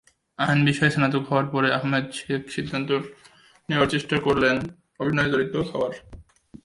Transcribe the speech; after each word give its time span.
আইন 0.39 0.59
বিষয়ে 0.65 0.91
স্নাতক 0.91 1.23
হওয়ার 1.29 1.47
পরে 1.51 1.67
আহমেদ-শেখ 1.73 2.41
সিদ্ধান্ত 2.49 2.89
নেওয়ার 3.69 3.89
চেষ্টা 3.89 4.15
করলেন 4.19 4.55
অভিনয়ে 4.99 5.31
জড়িত 5.31 5.55
হওয়ার। 5.69 5.93